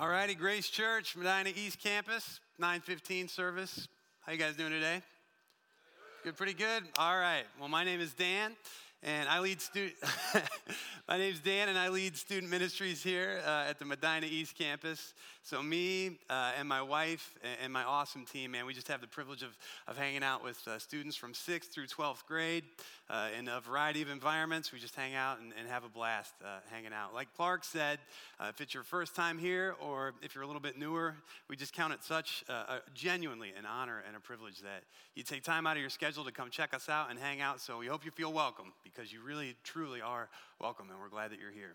[0.00, 3.88] All righty, Grace Church, Medina East Campus, 915 service.
[4.20, 5.02] How you guys doing today?
[6.22, 6.84] Good, pretty good.
[6.96, 7.42] All right.
[7.58, 8.52] Well, my name is Dan,
[9.02, 9.94] and I lead student.
[11.08, 15.14] my name's Dan, and I lead student ministries here uh, at the Medina East Campus.
[15.42, 19.08] So me uh, and my wife and my awesome team, man, we just have the
[19.08, 19.58] privilege of,
[19.88, 22.62] of hanging out with uh, students from 6th through 12th grade
[23.10, 24.72] uh, in a variety of environments.
[24.72, 27.14] We just hang out and, and have a blast uh, hanging out.
[27.14, 27.98] Like Clark said,
[28.38, 31.14] uh, if it's your first time here or if you're a little bit newer,
[31.48, 35.42] we just count it such a, genuinely an honor and a privilege that you take
[35.42, 37.60] time out of your schedule to come check us out and hang out.
[37.60, 40.28] So we hope you feel welcome because you really, truly are
[40.60, 41.74] welcome, and we're glad that you're here.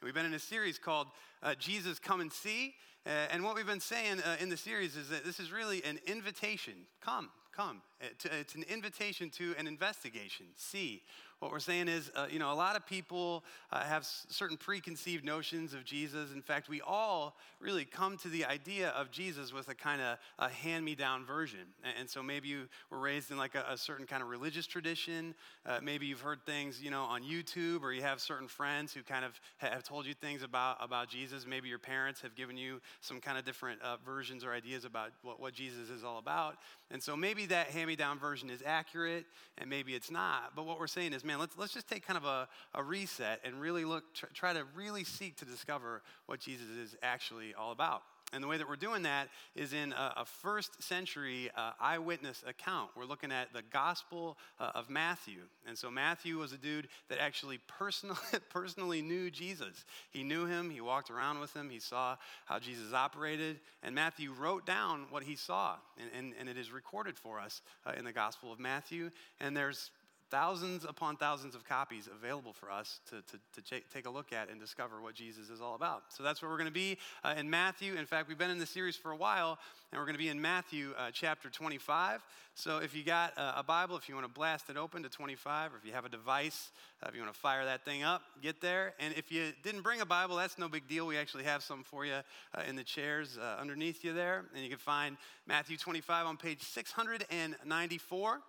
[0.00, 1.08] And we've been in a series called
[1.42, 2.74] uh, Jesus Come and See.
[3.04, 5.82] Uh, and what we've been saying uh, in the series is that this is really
[5.84, 6.74] an invitation.
[7.00, 7.82] Come, come.
[8.00, 10.46] Uh, uh, it's an invitation to an investigation.
[10.54, 11.02] See.
[11.40, 15.24] What we're saying is, uh, you know, a lot of people uh, have certain preconceived
[15.24, 16.32] notions of Jesus.
[16.32, 20.18] In fact, we all really come to the idea of Jesus with a kind of
[20.40, 21.60] a hand me down version.
[21.96, 25.34] And, so maybe you were raised in like a, a certain kind of religious tradition.
[25.64, 29.02] Uh, maybe you've heard things, you know, on YouTube, or you have certain friends who
[29.02, 31.46] kind of have told you things about, about Jesus.
[31.46, 35.10] Maybe your parents have given you some kind of different uh, versions or ideas about
[35.22, 36.56] what, what Jesus is all about.
[36.90, 39.26] And so maybe that hand me down version is accurate,
[39.58, 40.56] and maybe it's not.
[40.56, 43.40] But what we're saying is, man, let's, let's just take kind of a, a reset
[43.44, 44.02] and really look,
[44.34, 48.02] try to really seek to discover what Jesus is actually all about.
[48.32, 52.44] And the way that we're doing that is in a, a first century uh, eyewitness
[52.46, 52.90] account.
[52.94, 55.38] We're looking at the Gospel uh, of Matthew.
[55.66, 58.18] And so Matthew was a dude that actually personally,
[58.50, 59.86] personally knew Jesus.
[60.10, 63.60] He knew him, he walked around with him, he saw how Jesus operated.
[63.82, 65.76] And Matthew wrote down what he saw.
[65.98, 69.10] And, and, and it is recorded for us uh, in the Gospel of Matthew.
[69.40, 69.90] And there's
[70.30, 74.50] thousands upon thousands of copies available for us to, to, to take a look at
[74.50, 76.04] and discover what Jesus is all about.
[76.08, 77.94] So that's where we're going to be uh, in Matthew.
[77.94, 79.58] In fact, we've been in the series for a while,
[79.90, 82.22] and we're going to be in Matthew uh, chapter 25.
[82.54, 85.08] So if you got a, a Bible, if you want to blast it open to
[85.08, 86.70] 25, or if you have a device,
[87.02, 88.94] uh, if you want to fire that thing up, get there.
[88.98, 91.06] And if you didn't bring a Bible, that's no big deal.
[91.06, 94.44] We actually have some for you uh, in the chairs uh, underneath you there.
[94.54, 95.16] And you can find
[95.46, 98.40] Matthew 25 on page 694.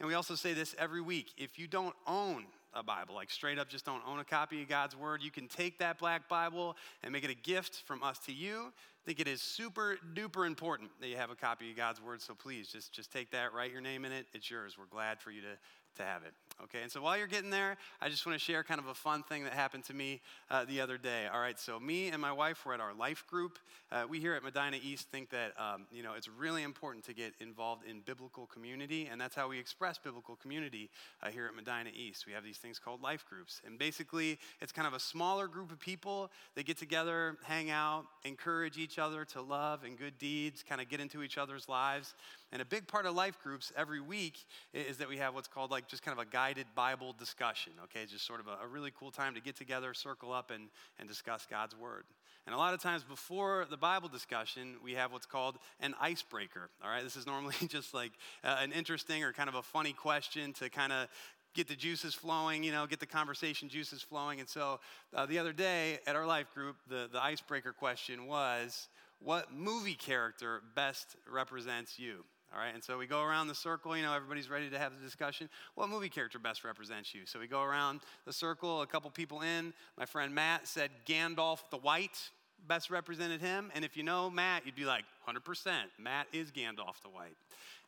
[0.00, 2.44] And we also say this every week if you don't own
[2.74, 5.46] a Bible, like straight up just don't own a copy of God's Word, you can
[5.46, 8.72] take that black Bible and make it a gift from us to you.
[8.72, 12.20] I think it is super duper important that you have a copy of God's Word,
[12.20, 14.26] so please just, just take that, write your name in it.
[14.32, 14.76] It's yours.
[14.78, 15.56] We're glad for you to,
[15.96, 16.32] to have it.
[16.62, 18.94] Okay, and so while you're getting there, I just want to share kind of a
[18.94, 21.26] fun thing that happened to me uh, the other day.
[21.32, 23.58] All right, so me and my wife were at our life group.
[23.90, 27.12] Uh, we here at Medina East think that um, you know it's really important to
[27.12, 30.90] get involved in biblical community, and that's how we express biblical community
[31.22, 32.24] uh, here at Medina East.
[32.24, 35.72] We have these things called life groups, and basically it's kind of a smaller group
[35.72, 40.62] of people that get together, hang out, encourage each other to love and good deeds,
[40.66, 42.14] kind of get into each other's lives.
[42.52, 45.72] And a big part of life groups every week is that we have what's called
[45.72, 48.06] like just kind of a guided Bible discussion, okay?
[48.06, 50.68] Just sort of a, a really cool time to get together, circle up, and,
[50.98, 52.04] and discuss God's Word.
[52.46, 56.68] And a lot of times before the Bible discussion, we have what's called an icebreaker,
[56.82, 57.02] all right?
[57.02, 58.12] This is normally just like
[58.42, 61.08] uh, an interesting or kind of a funny question to kind of
[61.54, 64.40] get the juices flowing, you know, get the conversation juices flowing.
[64.40, 64.80] And so
[65.14, 68.88] uh, the other day at our life group, the, the icebreaker question was,
[69.20, 72.24] what movie character best represents you?
[72.54, 74.92] All right, and so we go around the circle, you know, everybody's ready to have
[74.96, 75.48] the discussion.
[75.74, 77.22] What movie character best represents you?
[77.24, 79.72] So we go around the circle, a couple people in.
[79.98, 82.30] My friend Matt said Gandalf the White
[82.68, 83.72] best represented him.
[83.74, 87.36] And if you know Matt, you'd be like, 100%, Matt is Gandalf the White.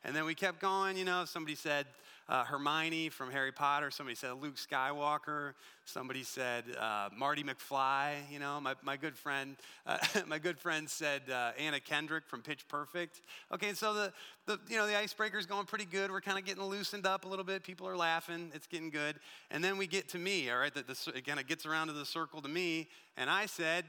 [0.03, 1.85] And then we kept going, you know, somebody said
[2.29, 5.53] uh, Hermione from Harry Potter, somebody said Luke Skywalker,
[5.85, 9.97] somebody said uh, Marty McFly, you know, my, my good friend, uh,
[10.27, 13.21] my good friend said uh, Anna Kendrick from Pitch Perfect.
[13.53, 14.13] Okay, so the,
[14.45, 16.11] the, you know, the icebreaker's going pretty good.
[16.11, 17.63] We're kind of getting loosened up a little bit.
[17.63, 18.51] People are laughing.
[18.53, 19.15] It's getting good.
[19.49, 21.93] And then we get to me, all right, the, the, again, it gets around to
[21.93, 22.89] the circle to me.
[23.15, 23.85] And I said,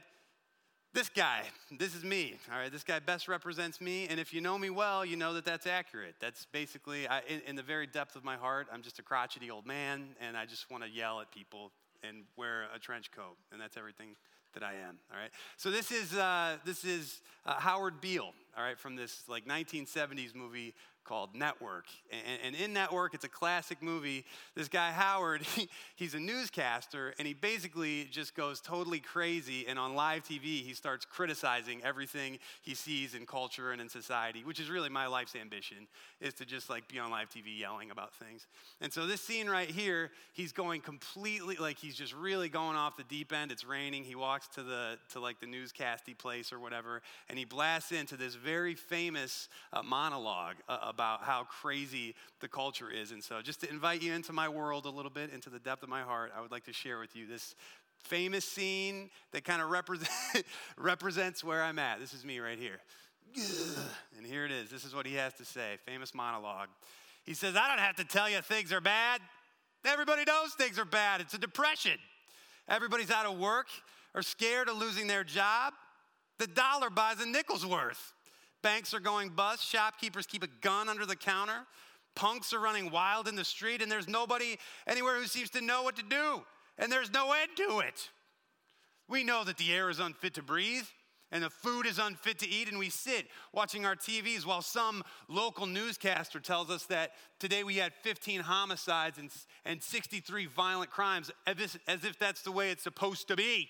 [0.99, 1.43] this guy,
[1.79, 2.73] this is me, all right?
[2.73, 4.09] This guy best represents me.
[4.11, 6.17] And if you know me well, you know that that's accurate.
[6.19, 9.49] That's basically, I, in, in, the very depth of my heart, I'm just a crotchety
[9.49, 11.71] old man, and I just want to yell at people
[12.03, 13.37] and wear a trench coat.
[13.53, 14.17] And that's everything
[14.55, 15.31] that I am, all right?
[15.57, 20.35] So this is, uh, this is uh, Howard Beale, all right, from this like 1970s
[20.35, 20.75] movie
[21.09, 21.87] called Network.
[22.11, 24.27] And, and, in Network, it's a classic movie.
[24.55, 29.67] This guy, Howard, he, he's a newscaster, and he basically just goes totally crazy.
[29.67, 34.45] And on live TV, he starts criticizing everything he sees in culture and in society,
[34.45, 35.89] which is really my life's ambition,
[36.21, 38.47] is to just like be on live TV yelling about things.
[38.83, 42.99] And so this scene right here, he's going completely, like he's just really going off
[42.99, 43.51] the deep end.
[43.51, 44.05] It's raining.
[44.05, 47.01] He walks to the, to like the newscasty place or whatever,
[47.31, 50.57] and he blasts into this very famous uh, monologue
[50.99, 53.13] about how crazy the culture is.
[53.13, 55.85] And so, just to invite you into my world a little bit, into the depth
[55.85, 57.55] of my heart, I would like to share with you this
[58.03, 60.11] famous scene that kind of represent,
[60.77, 62.01] represents where I'm at.
[62.01, 62.81] This is me right here.
[64.17, 64.69] And here it is.
[64.69, 66.67] This is what he has to say famous monologue.
[67.25, 69.21] He says, I don't have to tell you things are bad.
[69.85, 71.21] Everybody knows things are bad.
[71.21, 71.99] It's a depression.
[72.69, 73.69] Everybody's out of work
[74.13, 75.73] or scared of losing their job.
[76.41, 78.13] The dollar buys a nickel's worth.
[78.63, 79.65] Banks are going bust.
[79.65, 81.67] Shopkeepers keep a gun under the counter.
[82.15, 84.57] Punks are running wild in the street, and there's nobody
[84.87, 86.43] anywhere who seems to know what to do.
[86.79, 88.11] And there's no end to it.
[89.09, 90.85] We know that the air is unfit to breathe
[91.31, 95.03] and the food is unfit to eat, and we sit watching our TVs while some
[95.29, 99.31] local newscaster tells us that today we had 15 homicides and,
[99.65, 103.69] and 63 violent crimes, as if, that's the way it's supposed to be.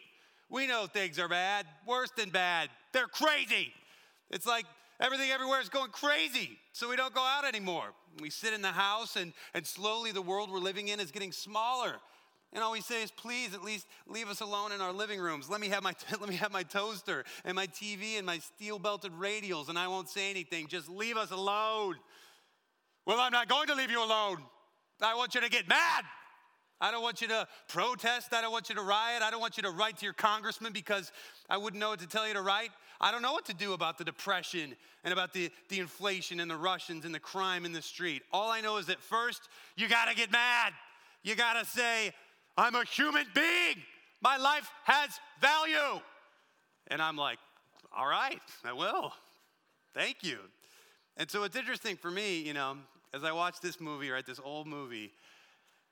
[0.48, 2.70] We know things are bad, worse than bad.
[2.92, 3.72] They're crazy.
[4.30, 4.66] It's like
[5.00, 7.92] everything everywhere is going crazy, so we don't go out anymore.
[8.20, 11.32] We sit in the house, and, and slowly the world we're living in is getting
[11.32, 11.94] smaller.
[12.52, 15.50] And all we say is, please, at least leave us alone in our living rooms.
[15.50, 18.78] Let me have my, let me have my toaster and my TV and my steel
[18.78, 20.66] belted radials, and I won't say anything.
[20.66, 21.96] Just leave us alone.
[23.06, 24.38] Well, I'm not going to leave you alone.
[25.00, 26.04] I want you to get mad.
[26.80, 28.32] I don't want you to protest.
[28.32, 29.22] I don't want you to riot.
[29.22, 31.10] I don't want you to write to your congressman because
[31.50, 32.70] I wouldn't know what to tell you to write.
[33.00, 36.50] I don't know what to do about the depression and about the, the inflation and
[36.50, 38.22] the Russians and the crime in the street.
[38.32, 40.72] All I know is that first, you got to get mad.
[41.22, 42.12] You got to say,
[42.56, 43.76] I'm a human being.
[44.20, 45.10] My life has
[45.40, 46.00] value.
[46.88, 47.38] And I'm like,
[47.96, 49.12] all right, I will.
[49.94, 50.38] Thank you.
[51.16, 52.76] And so it's interesting for me, you know,
[53.12, 55.12] as I watch this movie, right, this old movie,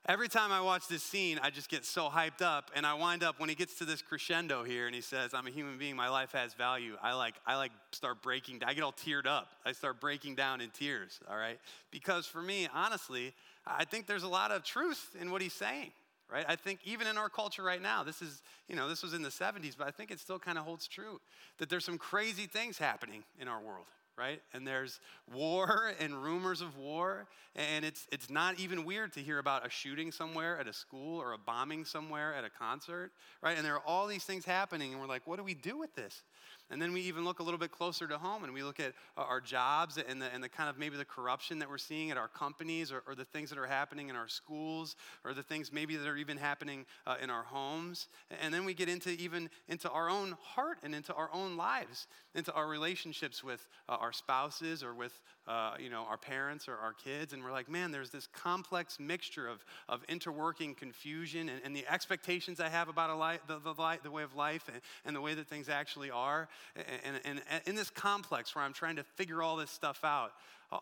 [0.07, 3.23] every time I watch this scene, I just get so hyped up, and I wind
[3.23, 5.95] up when he gets to this crescendo here, and he says, "I'm a human being.
[5.95, 8.61] My life has value." I like, I like start breaking.
[8.65, 9.49] I get all teared up.
[9.65, 11.19] I start breaking down in tears.
[11.29, 11.59] All right,
[11.91, 13.33] because for me, honestly,
[13.65, 15.91] I think there's a lot of truth in what he's saying
[16.31, 16.45] right?
[16.47, 19.21] I think even in our culture right now, this is, you know, this was in
[19.21, 21.19] the 70s, but I think it still kind of holds true
[21.57, 23.85] that there's some crazy things happening in our world,
[24.17, 24.41] right?
[24.53, 24.99] And there's
[25.33, 29.69] war and rumors of war, and it's it's not even weird to hear about a
[29.69, 33.11] shooting somewhere at a school or a bombing somewhere at a concert,
[33.41, 33.57] right?
[33.57, 35.93] And there are all these things happening, and we're like, what do we do with
[35.95, 36.23] this?
[36.69, 38.93] And then we even look a little bit closer to home and we look at
[39.15, 42.17] our jobs and the, and the kind of maybe the corruption that we're seeing at
[42.17, 45.71] our companies or, or the things that are happening in our schools or the things
[45.71, 48.07] maybe that are even happening uh, in our homes.
[48.41, 52.07] And then we get into even into our own heart and into our own lives,
[52.35, 56.75] into our relationships with uh, our spouses or with uh, you know, our parents or
[56.75, 61.61] our kids, and we're like, man, there's this complex mixture of, of interworking confusion and,
[61.63, 64.81] and the expectations I have about a life, the, the, the way of life and,
[65.05, 66.36] and, the way that things actually are.
[66.75, 70.31] And, and, and in this complex where I'm trying to figure all this stuff out,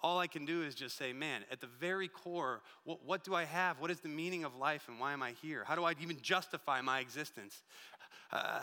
[0.02, 3.36] all I can do is just say, man, at the very core, what, what do
[3.36, 3.80] I have?
[3.80, 5.63] What is the meaning of life and why am I here?
[5.66, 7.62] How do I even justify my existence?
[8.31, 8.62] Uh,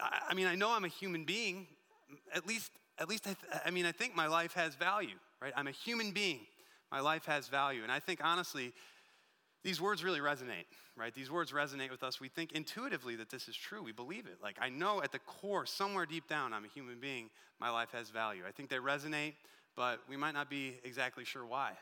[0.00, 1.68] I, I mean, I know I'm a human being,
[2.34, 5.52] at least at least I, th- I mean, I think my life has value right?
[5.56, 6.40] I'm a human being.
[6.90, 7.82] My life has value.
[7.82, 8.72] And I think, honestly,
[9.66, 11.12] these words really resonate, right?
[11.12, 12.20] These words resonate with us.
[12.20, 13.82] We think intuitively that this is true.
[13.82, 14.38] We believe it.
[14.40, 17.30] Like, I know at the core, somewhere deep down, I'm a human being.
[17.58, 18.44] My life has value.
[18.46, 19.32] I think they resonate,
[19.74, 21.72] but we might not be exactly sure why.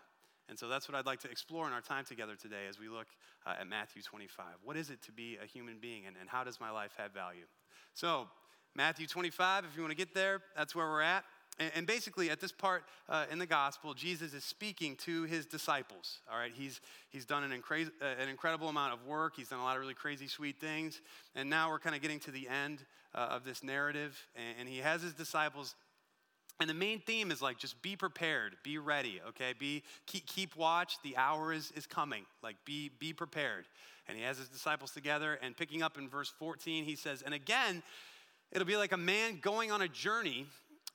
[0.48, 2.88] And so that's what I'd like to explore in our time together today as we
[2.88, 3.08] look
[3.44, 4.46] uh, at Matthew 25.
[4.64, 7.12] What is it to be a human being, and, and how does my life have
[7.12, 7.44] value?
[7.92, 8.28] So,
[8.74, 11.24] Matthew 25, if you want to get there, that's where we're at.
[11.58, 16.18] And, basically, at this part uh, in the gospel, Jesus is speaking to his disciples.
[16.30, 16.80] All right, he's,
[17.10, 19.94] he's done an, uh, an incredible amount of work, he's done a lot of really
[19.94, 21.00] crazy, sweet things.
[21.36, 22.84] And now we're kind of getting to the end
[23.14, 24.20] uh, of this narrative.
[24.34, 25.76] And, and he has his disciples
[26.60, 29.54] and the main theme is like just be prepared, be ready, okay?
[29.58, 32.24] Be keep, keep watch, the hour is, is coming.
[32.42, 33.66] Like be be prepared.
[34.06, 37.34] And he has his disciples together and picking up in verse 14, he says, "And
[37.34, 37.82] again,
[38.52, 40.46] it'll be like a man going on a journey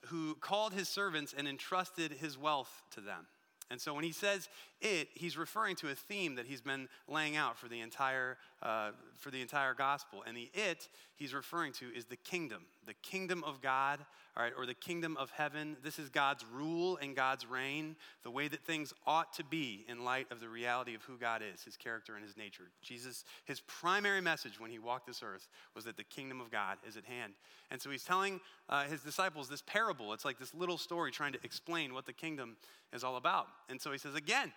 [0.08, 3.28] who called his servants and entrusted his wealth to them.
[3.72, 4.50] And so when he says
[4.82, 8.92] it, he's referring to a theme that he's been laying out for the entire, uh,
[9.18, 10.24] for the entire gospel.
[10.26, 10.90] And the it,
[11.20, 14.00] he's referring to is the kingdom, the kingdom of God,
[14.36, 15.76] all right, or the kingdom of heaven.
[15.84, 20.06] This is God's rule and God's reign, the way that things ought to be in
[20.06, 22.72] light of the reality of who God is, his character and his nature.
[22.82, 26.78] Jesus, his primary message when he walked this earth was that the kingdom of God
[26.88, 27.34] is at hand.
[27.70, 30.14] And so he's telling uh, his disciples this parable.
[30.14, 32.56] It's like this little story trying to explain what the kingdom
[32.94, 33.48] is all about.
[33.68, 34.54] And so he says, again,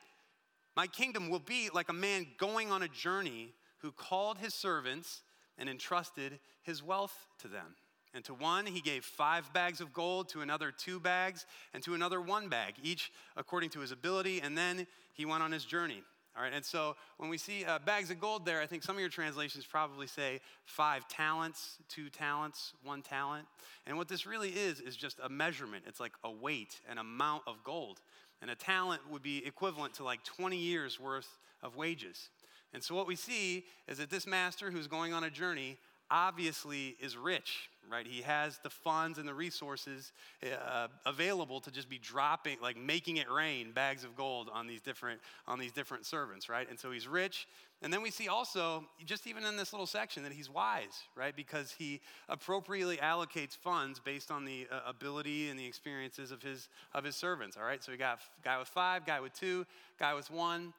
[0.77, 5.23] my kingdom will be like a man going on a journey who called his servants
[5.59, 7.77] and entrusted his wealth to them.
[8.15, 11.95] And to one he gave five bags of gold, to another two bags, and to
[11.95, 14.41] another one bag, each according to his ability.
[14.41, 16.03] And then he went on his journey.
[16.35, 18.97] All right, and so when we see uh, bags of gold there, I think some
[18.97, 23.47] of your translations probably say five talents, two talents, one talent.
[23.87, 25.85] And what this really is, is just a measurement.
[25.87, 28.01] It's like a weight, an amount of gold.
[28.41, 32.31] And a talent would be equivalent to like 20 years worth of wages.
[32.75, 35.79] And so what we see is that this master who's going on a journey
[36.13, 38.07] obviously is rich, right?
[38.07, 40.13] He has the funds and the resources
[40.45, 44.83] uh, available to just be dropping, like making it rain, bags of gold on these
[44.83, 46.69] different on these different servants, right?
[46.69, 47.49] And so he's rich.
[47.81, 51.35] And then we see also, just even in this little section, that he's wise, right?
[51.35, 56.69] Because he appropriately allocates funds based on the uh, ability and the experiences of his
[56.95, 57.57] of his servants.
[57.57, 57.83] All right.
[57.83, 59.67] So we got guy with five, guy with two,
[59.99, 60.75] guy with one.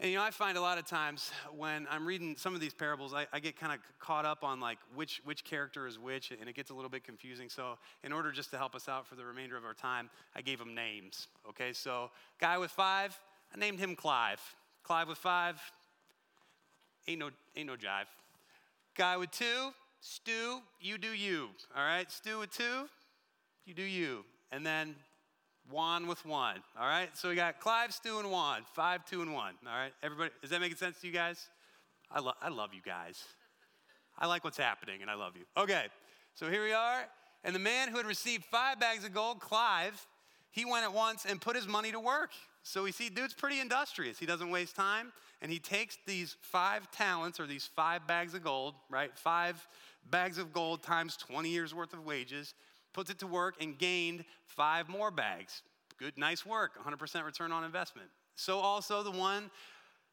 [0.00, 2.74] And you know, I find a lot of times when I'm reading some of these
[2.74, 6.32] parables, I, I get kind of caught up on like which which character is which,
[6.32, 7.48] and it gets a little bit confusing.
[7.48, 10.42] So, in order just to help us out for the remainder of our time, I
[10.42, 11.28] gave them names.
[11.48, 12.10] Okay, so
[12.40, 13.18] guy with five,
[13.54, 14.40] I named him Clive.
[14.82, 15.60] Clive with five,
[17.06, 18.06] ain't no ain't no jive.
[18.96, 21.50] Guy with two, Stu, you do you.
[21.76, 22.88] All right, Stu with two,
[23.64, 24.24] you do you.
[24.50, 24.96] And then
[25.70, 26.56] Juan with one.
[26.78, 27.08] All right.
[27.16, 28.62] So we got Clive, Stu, and Juan.
[28.74, 29.54] Five, two, and one.
[29.66, 29.92] All right.
[30.02, 31.48] Everybody, is that making sense to you guys?
[32.10, 33.22] I, lo- I love you guys.
[34.18, 35.44] I like what's happening and I love you.
[35.56, 35.86] Okay.
[36.34, 37.04] So here we are.
[37.44, 40.06] And the man who had received five bags of gold, Clive,
[40.50, 42.30] he went at once and put his money to work.
[42.62, 44.18] So we see dude's pretty industrious.
[44.18, 45.12] He doesn't waste time.
[45.42, 49.10] And he takes these five talents or these five bags of gold, right?
[49.18, 49.66] Five
[50.10, 52.54] bags of gold times 20 years worth of wages
[52.94, 55.62] puts it to work and gained five more bags.
[55.98, 58.08] Good, nice work, 100% return on investment.
[58.34, 59.50] So also the one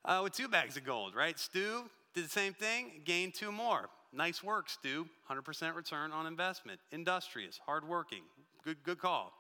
[0.04, 1.40] uh, with two bags of gold, right?
[1.40, 1.84] Stu
[2.14, 3.90] did the same thing, gained two more.
[4.14, 5.08] Nice work, Stu.
[5.30, 6.80] 100% return on investment.
[6.92, 8.24] Industrious, hardworking.
[8.64, 9.32] Good, good call.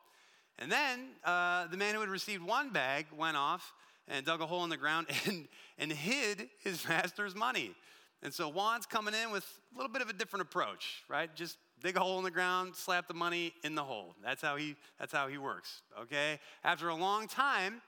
[0.57, 3.73] And then uh, the man who had received one bag went off
[4.07, 7.75] and dug a hole in the ground and, and hid his master's money.
[8.23, 9.43] And so Juan's coming in with
[9.73, 11.33] a little bit of a different approach, right?
[11.35, 14.15] Just dig a hole in the ground, slap the money in the hole.
[14.23, 16.39] That's how he, that's how he works, okay?
[16.63, 17.81] After a long time,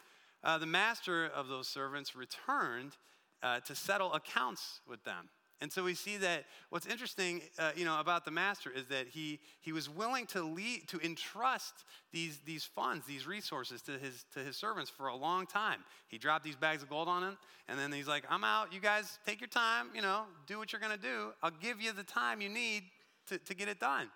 [0.43, 2.97] uh, the master of those servants returned
[3.41, 5.29] uh, to settle accounts with them.
[5.61, 9.07] And so we see that what's interesting, uh, you know, about the master is that
[9.07, 14.25] he, he was willing to lead, to entrust these, these funds, these resources to his,
[14.33, 15.79] to his servants for a long time.
[16.09, 17.37] He dropped these bags of gold on them,
[17.69, 18.73] and then he's like, I'm out.
[18.73, 21.29] You guys take your time, you know, do what you're going to do.
[21.41, 22.83] I'll give you the time you need
[23.27, 24.09] to, to get it done.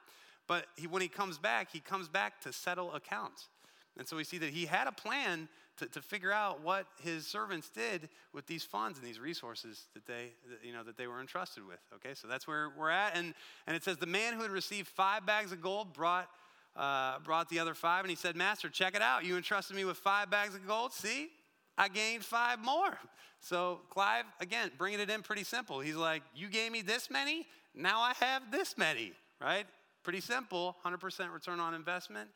[0.48, 3.50] But he, when he comes back, he comes back to settle accounts.
[3.98, 7.28] And so we see that he had a plan to, to figure out what his
[7.28, 10.32] servants did with these funds and these resources that they,
[10.64, 11.80] you know, that they were entrusted with.
[11.96, 13.16] Okay, so that's where we're at.
[13.16, 13.34] And,
[13.66, 16.30] and it says, the man who had received five bags of gold brought,
[16.76, 19.26] uh, brought the other five, and he said, Master, check it out.
[19.26, 20.94] You entrusted me with five bags of gold.
[20.94, 21.30] See,
[21.78, 22.98] I gained five more.
[23.40, 25.80] So Clive, again, bringing it in pretty simple.
[25.80, 27.46] He's like, You gave me this many,
[27.78, 29.66] now I have this many, right?
[30.04, 32.30] Pretty simple, 100% return on investment.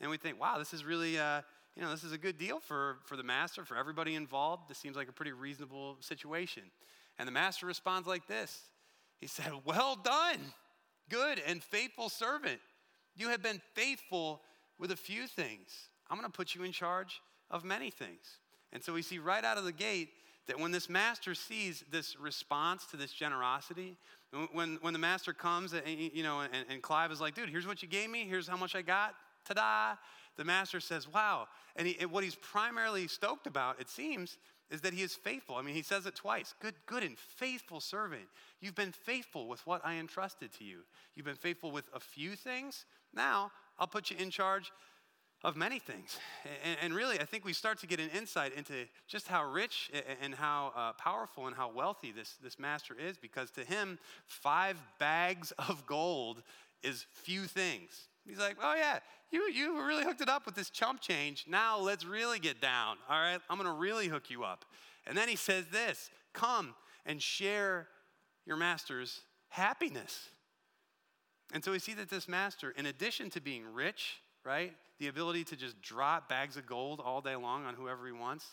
[0.00, 1.42] And we think, wow, this is really, uh,
[1.76, 4.68] you know, this is a good deal for, for the master, for everybody involved.
[4.68, 6.64] This seems like a pretty reasonable situation.
[7.18, 8.62] And the master responds like this
[9.20, 10.38] He said, Well done,
[11.08, 12.60] good and faithful servant.
[13.16, 14.42] You have been faithful
[14.78, 15.88] with a few things.
[16.08, 18.38] I'm going to put you in charge of many things.
[18.72, 20.10] And so we see right out of the gate
[20.46, 23.96] that when this master sees this response to this generosity,
[24.52, 27.66] when, when the master comes, and, you know, and, and Clive is like, dude, here's
[27.66, 29.14] what you gave me, here's how much I got,
[29.46, 29.96] ta-da.
[30.36, 31.48] The master says, wow.
[31.76, 34.38] And he, what he's primarily stoked about, it seems,
[34.70, 35.56] is that he is faithful.
[35.56, 36.54] I mean, he says it twice.
[36.60, 38.28] Good, good and faithful servant.
[38.60, 40.80] You've been faithful with what I entrusted to you.
[41.14, 42.84] You've been faithful with a few things.
[43.14, 44.70] Now I'll put you in charge
[45.44, 46.18] of many things.
[46.64, 49.90] And, and, really, I think we start to get an insight into just how rich
[50.20, 54.76] and how uh, powerful and how wealthy this, this master is, because to him, five
[54.98, 56.42] bags of gold
[56.82, 58.08] is few things.
[58.26, 58.98] He's like, oh, yeah,
[59.30, 61.46] you, you really hooked it up with this chump change.
[61.48, 62.96] Now let's really get down.
[63.08, 64.64] All right, I'm going to really hook you up.
[65.06, 66.74] And then he says this come
[67.06, 67.88] and share
[68.44, 70.28] your master's happiness.
[71.52, 75.44] And so we see that this master, in addition to being rich, right, the ability
[75.44, 78.46] to just drop bags of gold all day long on whoever he wants,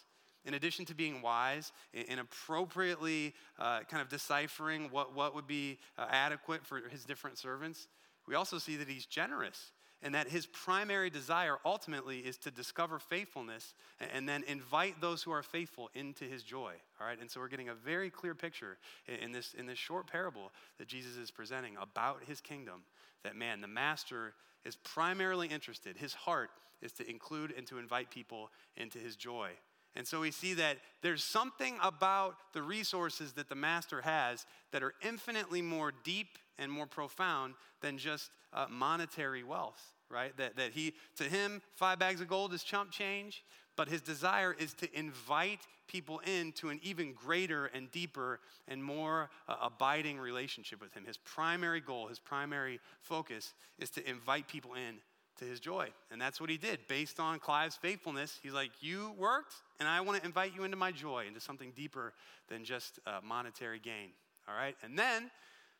[0.46, 1.72] in addition to being wise
[2.10, 7.38] and appropriately uh, kind of deciphering what, what would be uh, adequate for his different
[7.38, 7.88] servants,
[8.28, 9.72] we also see that he's generous
[10.02, 13.74] and that his primary desire ultimately is to discover faithfulness
[14.14, 17.20] and then invite those who are faithful into his joy all right?
[17.20, 20.88] And so we're getting a very clear picture in this in this short parable that
[20.88, 22.84] jesus is presenting about his kingdom
[23.24, 24.34] that man the master
[24.66, 26.50] is primarily interested his heart
[26.82, 29.52] is to include and to invite people into his joy
[29.96, 34.84] and so we see that there's something about the resources that the master has that
[34.84, 40.36] are infinitely more deep and more profound than just uh, monetary wealth, right?
[40.38, 43.44] That, that he, to him, five bags of gold is chump change,
[43.76, 49.30] but his desire is to invite people into an even greater and deeper and more
[49.48, 51.06] uh, abiding relationship with him.
[51.06, 54.96] His primary goal, his primary focus is to invite people in
[55.38, 55.90] to his joy.
[56.12, 56.80] And that's what he did.
[56.88, 60.78] Based on Clive's faithfulness, he's like, You worked, and I want to invite you into
[60.78, 62.14] my joy, into something deeper
[62.48, 64.12] than just uh, monetary gain.
[64.48, 64.76] All right?
[64.84, 65.30] And then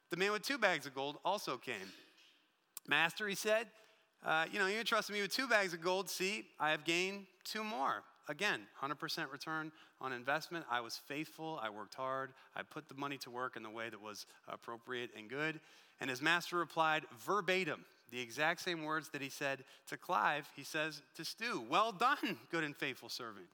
[0.10, 1.76] the man with two bags of gold also came.
[2.88, 3.68] Master, he said,
[4.26, 6.10] uh, You know, you entrusted me with two bags of gold.
[6.10, 8.04] See, I have gained two more.
[8.28, 10.66] Again, 100% return on investment.
[10.70, 11.60] I was faithful.
[11.62, 12.32] I worked hard.
[12.56, 15.60] I put the money to work in the way that was appropriate and good.
[16.02, 20.64] And his master replied verbatim, the exact same words that he said to Clive, he
[20.64, 23.46] says to Stu, Well done, good and faithful servant.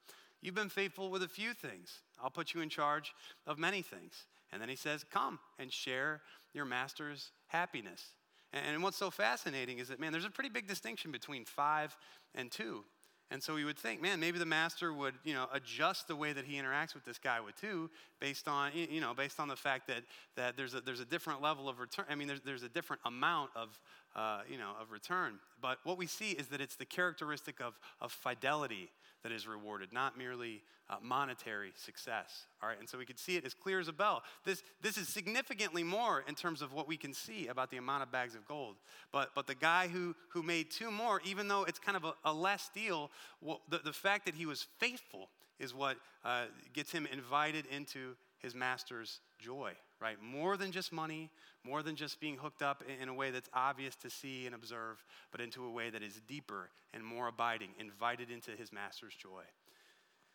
[0.42, 2.02] You've been faithful with a few things.
[2.22, 3.14] I'll put you in charge
[3.46, 4.26] of many things.
[4.52, 6.22] And then he says, Come and share
[6.54, 8.08] your master's happiness.
[8.54, 11.96] And what's so fascinating is that, man, there's a pretty big distinction between five
[12.36, 12.84] and two.
[13.32, 16.34] And so we would think, man, maybe the master would, you know, adjust the way
[16.34, 17.90] that he interacts with this guy with two
[18.20, 20.04] based on, you know, based on the fact that,
[20.36, 22.04] that there's, a, there's a different level of return.
[22.10, 23.80] I mean, there's, there's a different amount of,
[24.16, 25.40] uh, you know, of return.
[25.62, 28.90] But what we see is that it's the characteristic of, of fidelity
[29.24, 32.48] that is rewarded, not merely uh, monetary success.
[32.62, 34.24] All right, and so we can see it as clear as a bell.
[34.44, 38.04] This, this is significantly more in terms of what we can see about the amount
[38.04, 38.76] of bags of gold.
[39.12, 42.14] But, but the guy who, who made two more, even though it's kind of a,
[42.26, 46.92] a less deal, well, the, the fact that he was faithful is what uh, gets
[46.92, 50.18] him invited into his master's joy, right?
[50.22, 51.30] More than just money,
[51.64, 55.04] more than just being hooked up in a way that's obvious to see and observe,
[55.32, 59.44] but into a way that is deeper and more abiding, invited into his master's joy.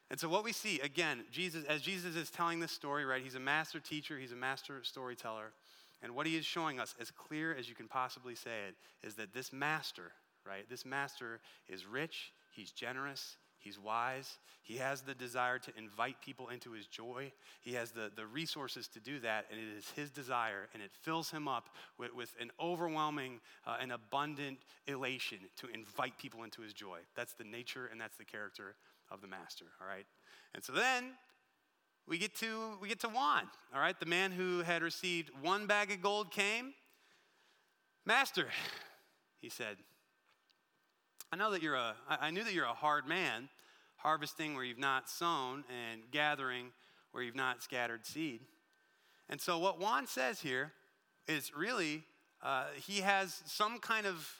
[0.08, 3.34] And so, what we see, again, Jesus, as Jesus is telling this story, right, he's
[3.34, 5.52] a master teacher, he's a master storyteller.
[6.02, 9.14] And what he is showing us, as clear as you can possibly say it, is
[9.16, 10.12] that this master,
[10.46, 14.38] right, this master is rich, he's generous, He's wise.
[14.62, 17.32] He has the desire to invite people into his joy.
[17.62, 20.92] He has the, the resources to do that, and it is his desire, and it
[21.02, 26.62] fills him up with, with an overwhelming uh, and abundant elation to invite people into
[26.62, 26.98] his joy.
[27.16, 28.76] That's the nature and that's the character
[29.10, 30.06] of the master, all right?
[30.54, 31.06] And so then
[32.06, 33.98] we get to we get to Juan, all right?
[33.98, 36.72] The man who had received one bag of gold came.
[38.04, 38.46] Master,
[39.40, 39.76] he said,
[41.32, 43.48] I know that you're a I knew that you're a hard man
[44.06, 46.68] harvesting where you've not sown, and gathering
[47.10, 48.38] where you've not scattered seed.
[49.28, 50.70] And so, what Juan says here
[51.26, 52.04] is really
[52.40, 54.30] uh, he has some kind of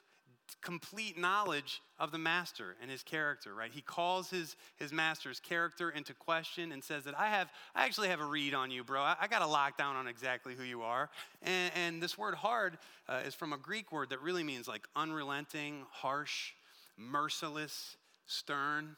[0.62, 3.72] complete knowledge of the master and his character right?
[3.72, 8.08] He calls his, his master's character into question and says that i have i actually
[8.08, 9.00] have a read on you bro.
[9.00, 11.10] I, I got a lockdown on exactly who you are.
[11.42, 14.86] And, and this word hard uh, is from a greek word that really means like
[14.94, 16.52] unrelenting harsh
[16.96, 18.94] merciless stern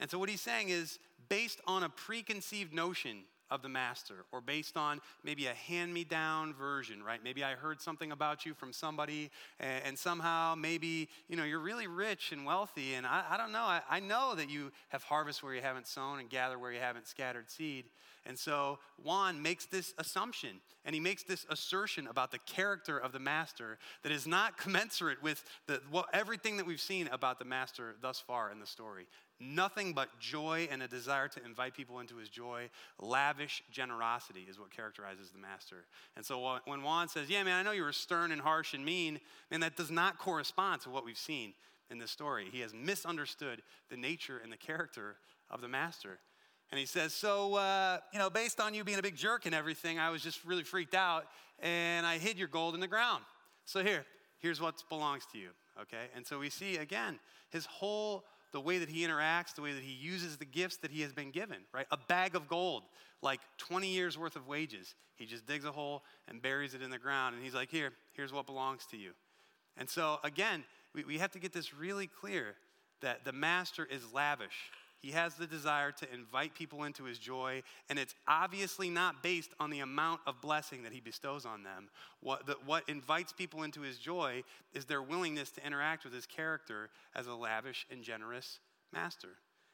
[0.00, 3.18] and so, what he's saying is based on a preconceived notion
[3.50, 7.22] of the master, or based on maybe a hand me down version, right?
[7.22, 11.58] Maybe I heard something about you from somebody, and, and somehow maybe, you know, you're
[11.58, 13.64] really rich and wealthy, and I, I don't know.
[13.64, 16.78] I, I know that you have harvest where you haven't sown and gather where you
[16.78, 17.86] haven't scattered seed.
[18.26, 23.12] And so Juan makes this assumption and he makes this assertion about the character of
[23.12, 27.46] the master that is not commensurate with the, well, everything that we've seen about the
[27.46, 29.06] master thus far in the story
[29.40, 32.68] nothing but joy and a desire to invite people into his joy.
[33.00, 35.86] Lavish generosity is what characterizes the master.
[36.16, 38.84] And so when Juan says, Yeah, man, I know you were stern and harsh and
[38.84, 41.54] mean, man, that does not correspond to what we've seen
[41.90, 42.46] in this story.
[42.52, 45.16] He has misunderstood the nature and the character
[45.50, 46.18] of the master.
[46.70, 49.54] And he says, So, uh, you know, based on you being a big jerk and
[49.54, 51.26] everything, I was just really freaked out
[51.58, 53.24] and I hid your gold in the ground.
[53.64, 54.04] So here,
[54.38, 55.50] here's what belongs to you,
[55.80, 56.06] okay?
[56.14, 57.18] And so we see again
[57.50, 60.90] his whole the way that he interacts, the way that he uses the gifts that
[60.90, 61.86] he has been given, right?
[61.90, 62.82] A bag of gold,
[63.22, 64.94] like 20 years worth of wages.
[65.16, 67.34] He just digs a hole and buries it in the ground.
[67.34, 69.12] And he's like, Here, here's what belongs to you.
[69.76, 72.54] And so, again, we, we have to get this really clear
[73.00, 74.70] that the master is lavish.
[75.00, 79.50] He has the desire to invite people into his joy, and it's obviously not based
[79.58, 81.88] on the amount of blessing that he bestows on them.
[82.20, 86.26] What, the, what invites people into his joy is their willingness to interact with his
[86.26, 88.58] character as a lavish and generous
[88.92, 89.30] master.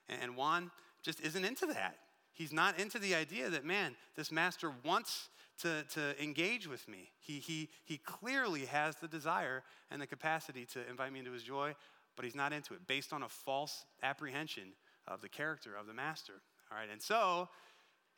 [0.09, 0.71] And, and Juan
[1.03, 1.97] just isn't into that.
[2.33, 5.29] He's not into the idea that, man, this master wants
[5.63, 7.09] to, to engage with me.
[7.19, 11.43] He, he, he clearly has the desire and the capacity to invite me into his
[11.43, 11.75] joy,
[12.15, 14.73] but he's not into it based on a false apprehension
[15.09, 16.35] of the character of the master.
[16.71, 17.49] All right, and so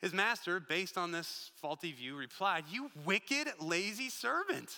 [0.01, 4.73] his master, based on this faulty view, replied, You wicked, lazy servant.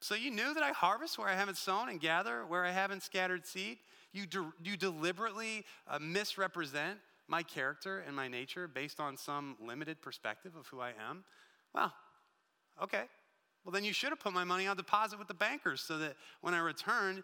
[0.00, 3.02] So you knew that I harvest where I haven't sown and gather where I haven't
[3.02, 3.78] scattered seed?
[4.12, 10.02] You, de- you deliberately uh, misrepresent my character and my nature based on some limited
[10.02, 11.24] perspective of who I am?
[11.74, 11.92] Well,
[12.82, 13.04] okay.
[13.64, 16.16] Well, then you should have put my money on deposit with the bankers so that
[16.42, 17.22] when I returned,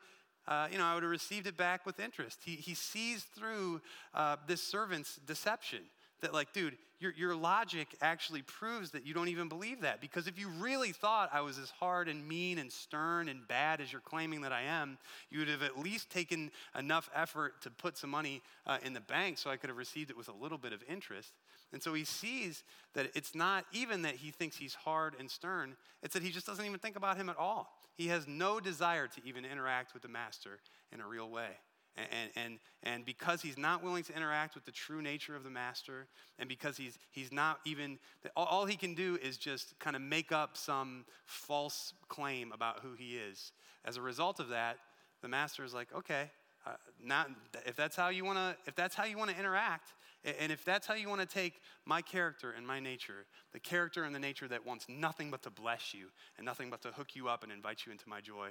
[0.51, 2.41] uh, you know, I would have received it back with interest.
[2.45, 3.81] He, he sees through
[4.13, 5.79] uh, this servant's deception
[6.23, 10.01] that, like, dude, your, your logic actually proves that you don't even believe that.
[10.01, 13.81] Because if you really thought I was as hard and mean and stern and bad
[13.81, 14.99] as you're claiming that I am,
[15.31, 19.01] you would have at least taken enough effort to put some money uh, in the
[19.01, 21.33] bank so I could have received it with a little bit of interest.
[21.73, 25.77] And so he sees that it's not even that he thinks he's hard and stern,
[26.03, 27.80] it's that he just doesn't even think about him at all.
[28.01, 30.61] He has no desire to even interact with the master
[30.91, 31.51] in a real way.
[31.99, 35.51] And, and, and because he's not willing to interact with the true nature of the
[35.51, 36.07] master,
[36.39, 37.99] and because he's, he's not even,
[38.35, 42.95] all he can do is just kind of make up some false claim about who
[42.95, 43.53] he is.
[43.85, 44.79] As a result of that,
[45.21, 46.31] the master is like, okay,
[46.67, 47.29] uh, not,
[47.67, 49.93] if that's how you want to if that's how you want to interact
[50.25, 54.05] and if that's how you want to take my character and my nature the character
[54.05, 56.07] and the nature that wants nothing but to bless you
[56.37, 58.51] and nothing but to hook you up and invite you into my joy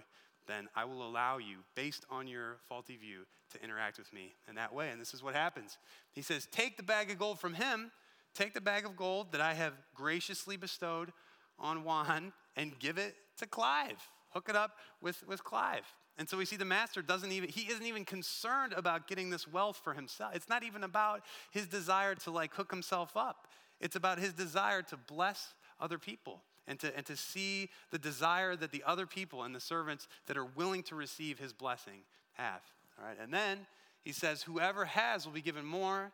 [0.50, 4.56] then I will allow you, based on your faulty view, to interact with me in
[4.56, 4.90] that way.
[4.90, 5.78] And this is what happens.
[6.12, 7.92] He says, Take the bag of gold from him,
[8.34, 11.14] take the bag of gold that I have graciously bestowed
[11.60, 14.02] on Juan, and give it to Clive.
[14.32, 15.86] Hook it up with, with Clive.
[16.20, 19.48] And so we see the master doesn't even, he isn't even concerned about getting this
[19.48, 20.36] wealth for himself.
[20.36, 23.48] It's not even about his desire to like hook himself up.
[23.80, 28.58] It's about his desire to bless other people and to, and to see the desire
[28.58, 32.02] that the other people and the servants that are willing to receive his blessing
[32.34, 32.62] have.
[33.00, 33.66] All right, and then
[34.02, 36.12] he says, Whoever has will be given more,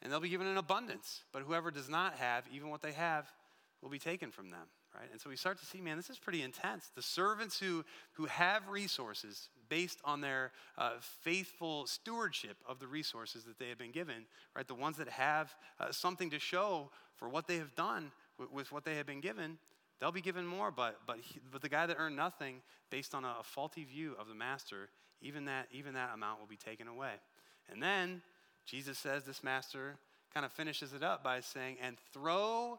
[0.00, 1.22] and they'll be given in abundance.
[1.32, 3.28] But whoever does not have, even what they have,
[3.82, 4.68] will be taken from them.
[4.94, 5.08] Right?
[5.10, 6.90] And so we start to see, man, this is pretty intense.
[6.94, 13.44] The servants who, who have resources based on their uh, faithful stewardship of the resources
[13.44, 14.68] that they have been given, right?
[14.68, 18.72] The ones that have uh, something to show for what they have done with, with
[18.72, 19.58] what they have been given,
[20.00, 23.24] They'll be given more, but, but, he, but the guy that earned nothing based on
[23.24, 24.88] a, a faulty view of the master,
[25.22, 27.12] even that, even that amount will be taken away.
[27.70, 28.22] And then
[28.66, 29.96] Jesus says this master
[30.32, 32.78] kind of finishes it up by saying, and throw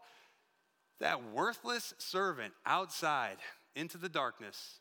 [1.00, 3.38] that worthless servant outside
[3.76, 4.80] into the darkness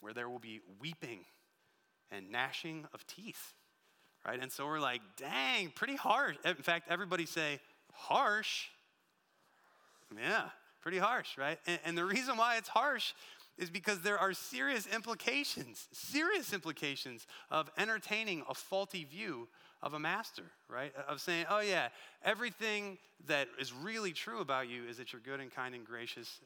[0.00, 1.20] where there will be weeping
[2.10, 3.54] and gnashing of teeth.
[4.26, 4.40] Right?
[4.40, 6.36] And so we're like, dang, pretty harsh.
[6.44, 7.60] In fact, everybody say,
[7.92, 8.66] harsh.
[10.16, 10.48] Yeah
[10.88, 11.58] pretty harsh, right?
[11.66, 13.12] And, and the reason why it's harsh
[13.56, 19.48] is because there are serious implications, serious implications of entertaining a faulty view
[19.82, 20.92] of a master, right?
[21.08, 21.88] Of saying, oh, yeah,
[22.24, 26.40] everything that is really true about you is that you're good and kind and gracious.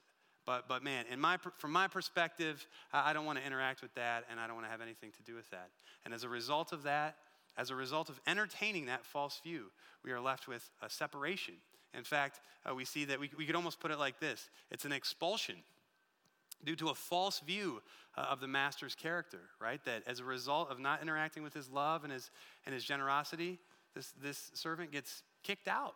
[0.45, 4.25] But, but man, in my, from my perspective, I don't want to interact with that
[4.31, 5.71] and I don't want to have anything to do with that.
[6.05, 7.17] And as a result of that,
[7.57, 9.67] as a result of entertaining that false view,
[10.05, 11.55] we are left with a separation
[11.95, 14.85] in fact, uh, we see that we, we could almost put it like this it's
[14.85, 15.57] an expulsion
[16.65, 17.83] due to a false view
[18.17, 19.85] uh, of the master's character, right?
[19.85, 22.31] That as a result of not interacting with his love and his,
[22.67, 23.59] and his generosity,
[23.95, 25.95] this, this servant gets kicked out.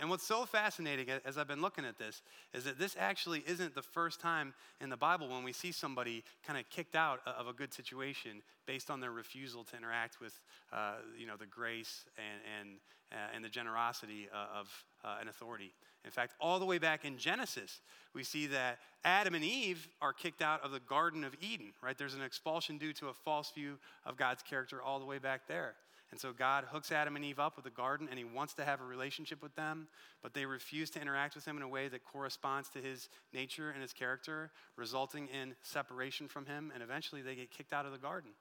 [0.00, 2.22] And what's so fascinating as I've been looking at this
[2.54, 6.24] is that this actually isn't the first time in the Bible when we see somebody
[6.46, 10.40] kind of kicked out of a good situation based on their refusal to interact with,
[10.72, 12.78] uh, you know, the grace and, and,
[13.12, 15.72] uh, and the generosity uh, of uh, an authority.
[16.04, 17.80] In fact, all the way back in Genesis,
[18.12, 21.96] we see that Adam and Eve are kicked out of the Garden of Eden, right?
[21.96, 25.46] There's an expulsion due to a false view of God's character all the way back
[25.46, 25.74] there.
[26.12, 28.64] And so God hooks Adam and Eve up with the garden and he wants to
[28.64, 29.88] have a relationship with them,
[30.22, 33.70] but they refuse to interact with him in a way that corresponds to his nature
[33.70, 37.92] and his character, resulting in separation from him, and eventually they get kicked out of
[37.92, 38.32] the garden.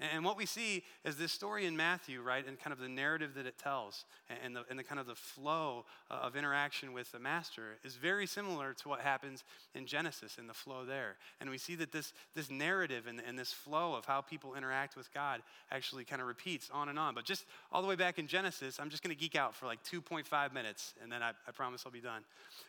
[0.00, 3.34] And what we see is this story in Matthew, right, and kind of the narrative
[3.34, 4.06] that it tells,
[4.42, 7.96] and the, and the kind of the flow uh, of interaction with the master is
[7.96, 11.16] very similar to what happens in Genesis in the flow there.
[11.38, 14.96] And we see that this, this narrative and, and this flow of how people interact
[14.96, 17.14] with God actually kind of repeats on and on.
[17.14, 19.66] But just all the way back in Genesis, I'm just going to geek out for
[19.66, 22.22] like 2.5 minutes, and then I, I promise I'll be done.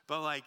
[0.06, 0.44] But like,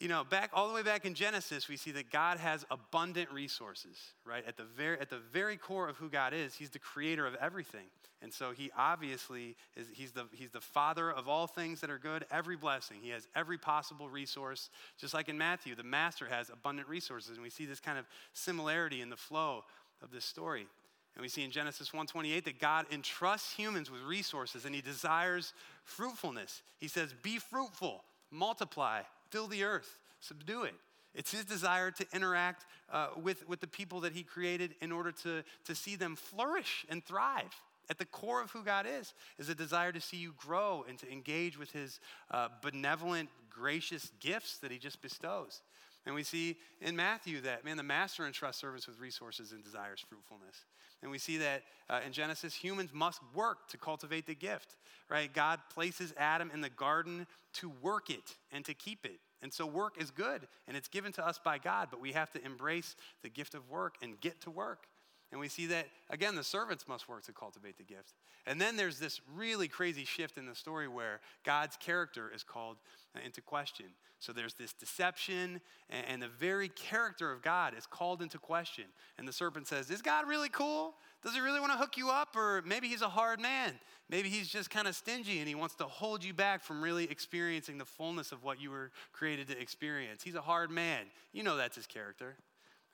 [0.00, 3.30] you know, back all the way back in Genesis, we see that God has abundant
[3.30, 4.44] resources, right?
[4.46, 7.34] At the very at the very core of who God is, He's the creator of
[7.36, 7.86] everything.
[8.24, 11.98] And so he obviously is he's the he's the father of all things that are
[11.98, 12.96] good, every blessing.
[13.02, 14.70] He has every possible resource.
[14.98, 17.32] Just like in Matthew, the master has abundant resources.
[17.32, 19.64] And we see this kind of similarity in the flow
[20.02, 20.66] of this story.
[21.14, 25.52] And we see in Genesis 1:28 that God entrusts humans with resources and he desires
[25.84, 26.62] fruitfulness.
[26.78, 29.02] He says, "Be fruitful, multiply,
[29.34, 30.74] fill the earth, subdue it.
[31.12, 35.10] It's his desire to interact uh, with, with the people that he created in order
[35.24, 37.52] to, to see them flourish and thrive.
[37.90, 40.96] At the core of who God is, is a desire to see you grow and
[41.00, 41.98] to engage with his
[42.30, 45.62] uh, benevolent, gracious gifts that he just bestows.
[46.06, 50.04] And we see in Matthew that, man, the master entrusts servants with resources and desires
[50.06, 50.64] fruitfulness.
[51.02, 54.76] And we see that uh, in Genesis, humans must work to cultivate the gift,
[55.08, 55.32] right?
[55.32, 59.20] God places Adam in the garden to work it and to keep it.
[59.42, 62.30] And so work is good and it's given to us by God, but we have
[62.32, 64.86] to embrace the gift of work and get to work.
[65.34, 68.14] And we see that, again, the servants must work to cultivate the gift.
[68.46, 72.76] And then there's this really crazy shift in the story where God's character is called
[73.16, 73.86] uh, into question.
[74.20, 78.84] So there's this deception, and the very character of God is called into question.
[79.18, 80.94] And the serpent says, Is God really cool?
[81.24, 82.36] Does he really want to hook you up?
[82.36, 83.72] Or maybe he's a hard man.
[84.08, 87.10] Maybe he's just kind of stingy and he wants to hold you back from really
[87.10, 90.22] experiencing the fullness of what you were created to experience.
[90.22, 91.06] He's a hard man.
[91.32, 92.36] You know that's his character.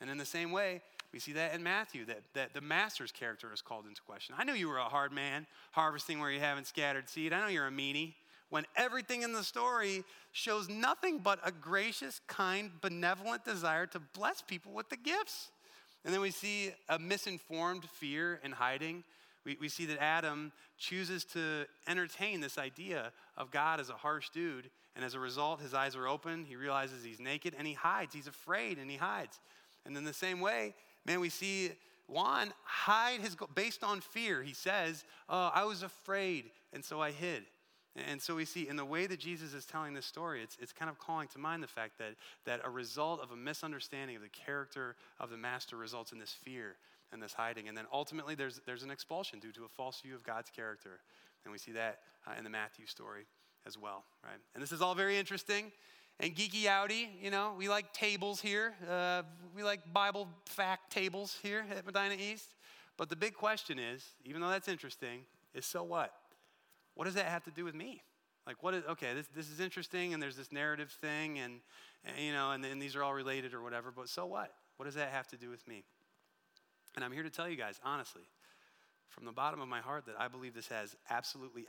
[0.00, 0.81] And in the same way,
[1.12, 4.34] we see that in Matthew, that, that the master's character is called into question.
[4.38, 7.32] I know you were a hard man, harvesting where you haven't scattered seed.
[7.32, 8.14] I know you're a meanie.
[8.48, 14.42] When everything in the story shows nothing but a gracious, kind, benevolent desire to bless
[14.42, 15.50] people with the gifts.
[16.04, 19.04] And then we see a misinformed fear and hiding.
[19.44, 24.30] We, we see that Adam chooses to entertain this idea of God as a harsh
[24.30, 24.70] dude.
[24.96, 26.44] And as a result, his eyes are open.
[26.44, 28.14] He realizes he's naked and he hides.
[28.14, 29.38] He's afraid and he hides.
[29.86, 30.74] And in the same way,
[31.06, 31.72] man, we see
[32.08, 34.42] Juan hide his, based on fear.
[34.42, 37.44] He says, oh, I was afraid, and so I hid.
[37.96, 40.72] And so we see in the way that Jesus is telling this story, it's, it's
[40.72, 42.14] kind of calling to mind the fact that,
[42.46, 46.32] that a result of a misunderstanding of the character of the master results in this
[46.32, 46.76] fear
[47.12, 47.68] and this hiding.
[47.68, 51.00] And then ultimately, there's, there's an expulsion due to a false view of God's character.
[51.44, 53.24] And we see that uh, in the Matthew story
[53.66, 54.38] as well, right?
[54.54, 55.72] And this is all very interesting
[56.20, 57.09] and geeky outy.
[57.20, 58.74] You know, we like tables here.
[58.88, 59.22] Uh,
[59.56, 62.54] we like Bible fact tables here at Medina East.
[62.96, 65.20] But the big question is, even though that's interesting,
[65.54, 66.12] is so what?
[66.94, 68.02] What does that have to do with me?
[68.46, 71.61] Like, what is, okay, this, this is interesting, and there's this narrative thing, and,
[72.04, 74.52] and you know, and, and these are all related or whatever, but so what?
[74.76, 75.85] What does that have to do with me?
[76.96, 78.22] And I'm here to tell you guys, honestly,
[79.09, 81.66] from the bottom of my heart, that I believe this has absolutely,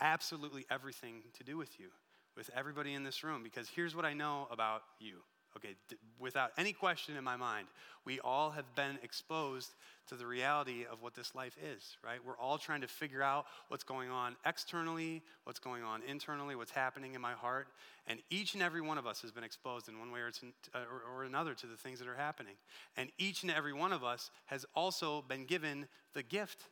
[0.00, 1.88] absolutely everything to do with you
[2.36, 5.16] with everybody in this room because here's what I know about you.
[5.56, 7.68] Okay, d- without any question in my mind,
[8.04, 9.70] we all have been exposed
[10.08, 12.18] to the reality of what this life is, right?
[12.24, 16.70] We're all trying to figure out what's going on externally, what's going on internally, what's
[16.70, 17.68] happening in my heart.
[18.06, 20.46] And each and every one of us has been exposed in one way or, to,
[20.74, 22.54] uh, or, or another to the things that are happening.
[22.98, 26.64] And each and every one of us has also been given the gift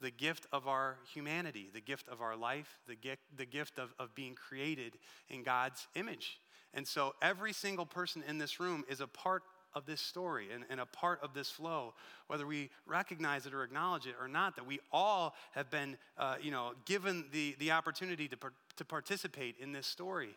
[0.00, 3.94] the gift of our humanity, the gift of our life, the gift, the gift of,
[3.98, 4.94] of being created
[5.28, 6.38] in God's image.
[6.74, 9.42] And so every single person in this room is a part
[9.74, 11.94] of this story and, and, a part of this flow,
[12.26, 16.36] whether we recognize it or acknowledge it or not, that we all have been uh,
[16.40, 20.30] you know, given the, the opportunity to, par- to participate in this story.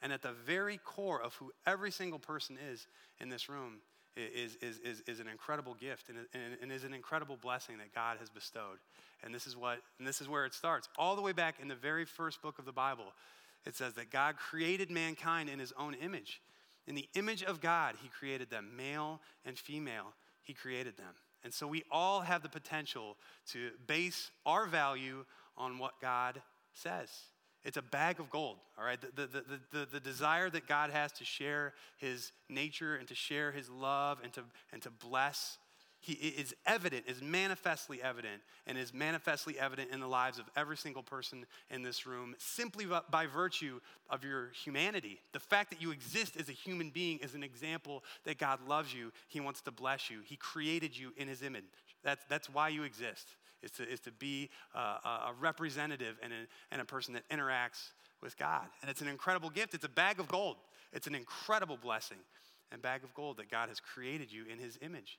[0.00, 2.86] And at the very core of who every single person is
[3.20, 3.80] in this room
[4.16, 7.94] is, is, is, is an incredible gift and, and, and is an incredible blessing that
[7.94, 8.78] God has bestowed.
[9.22, 10.88] And this is what, and this is where it starts.
[10.96, 13.12] All the way back in the very first book of the Bible,
[13.66, 16.40] it says that God created mankind in his own image.
[16.86, 21.14] In the image of God, he created them, male and female, he created them.
[21.44, 23.16] And so we all have the potential
[23.52, 25.24] to base our value
[25.56, 26.40] on what God
[26.72, 27.10] says.
[27.64, 29.00] It's a bag of gold, all right?
[29.00, 29.42] The, the,
[29.72, 34.18] the, the, desire that God has to share his nature and to share his love
[34.22, 35.58] and to, and to bless
[36.00, 40.76] he is evident, is manifestly evident, and is manifestly evident in the lives of every
[40.76, 45.18] single person in this room simply by virtue of your humanity.
[45.32, 48.94] The fact that you exist as a human being is an example that God loves
[48.94, 49.12] you.
[49.26, 50.20] He wants to bless you.
[50.24, 51.64] He created you in His image.
[52.04, 56.32] That's, that's why you exist, is to, is to be uh, a, a representative and
[56.32, 57.90] a, and a person that interacts
[58.22, 58.66] with God.
[58.82, 59.74] And it's an incredible gift.
[59.74, 60.56] It's a bag of gold.
[60.92, 62.18] It's an incredible blessing
[62.72, 65.18] and bag of gold that God has created you in his image.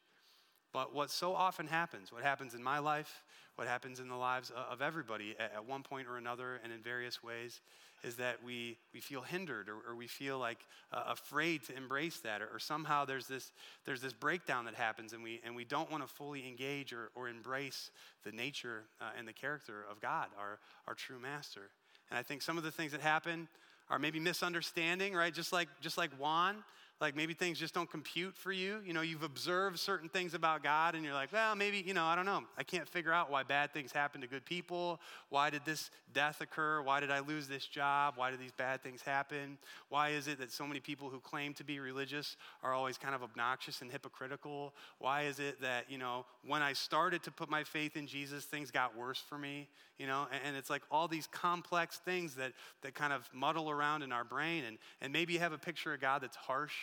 [0.71, 3.23] But what so often happens, what happens in my life,
[3.55, 7.23] what happens in the lives of everybody at one point or another and in various
[7.23, 7.61] ways,
[8.03, 10.59] is that we, we feel hindered or, or we feel like
[10.91, 13.51] uh, afraid to embrace that or, or, somehow there's this,
[13.85, 17.09] there's this breakdown that happens and we, and we don't want to fully engage or,
[17.15, 17.91] or embrace
[18.23, 21.71] the nature uh, and the character of God, our, our true master.
[22.09, 23.47] And I think some of the things that happen
[23.89, 25.33] are maybe misunderstanding, right?
[25.33, 26.55] Just like, just like Juan,
[27.01, 28.79] like maybe things just don't compute for you.
[28.85, 32.03] You know, you've observed certain things about God and you're like, well, maybe, you know,
[32.03, 32.43] I don't know.
[32.57, 34.99] I can't figure out why bad things happen to good people.
[35.29, 36.81] Why did this death occur?
[36.81, 38.15] Why did I lose this job?
[38.17, 39.57] Why did these bad things happen?
[39.87, 43.15] Why is it that so many people who claim to be religious are always kind
[43.15, 44.73] of obnoxious and hypocritical?
[44.97, 48.43] Why is it that, you know, when I started to put my faith in Jesus,
[48.43, 49.69] things got worse for me?
[49.99, 53.69] You know, and, and it's like all these complex things that, that kind of muddle
[53.69, 54.63] around in our brain.
[54.63, 56.73] And, and maybe you have a picture of God that's harsh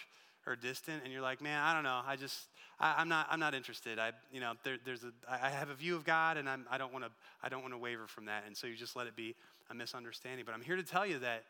[0.46, 2.00] or distant and you're like man i don't know.
[2.06, 2.48] I just
[2.78, 3.98] I, am not i'm not interested.
[3.98, 6.78] I you know there, there's a i have a view of god and I'm, i
[6.78, 7.10] don't want to
[7.42, 8.44] i don't want to waver from that.
[8.46, 9.34] And so you just let it be
[9.70, 10.44] a misunderstanding.
[10.46, 11.44] But i'm here to tell you that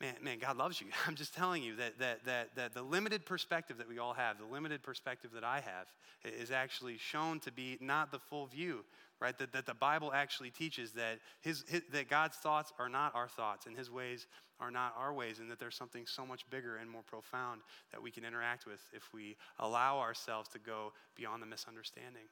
[0.00, 0.88] man man god loves you.
[1.06, 4.38] I'm just telling you that that that, that the limited perspective that we all have
[4.38, 5.86] the limited perspective that i have
[6.24, 8.84] is actually shown to be not the full view
[9.20, 9.36] right?
[9.38, 13.28] That, that the Bible actually teaches that, his, his, that God's thoughts are not our
[13.28, 14.26] thoughts and his ways
[14.60, 18.00] are not our ways, and that there's something so much bigger and more profound that
[18.00, 22.22] we can interact with if we allow ourselves to go beyond the misunderstanding.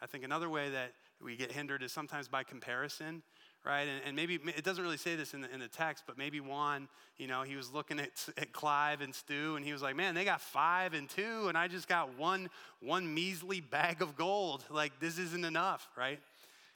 [0.00, 3.22] I think another way that we get hindered is sometimes by comparison,
[3.64, 3.88] right?
[3.88, 6.40] And, and, maybe it doesn't really say this in the, in the text, but maybe
[6.40, 9.96] Juan, you know, he was looking at, at Clive and Stu, and he was like,
[9.96, 12.48] man, they got five and two, and I just got one,
[12.80, 14.64] one measly bag of gold.
[14.70, 16.20] Like, this isn't enough, right?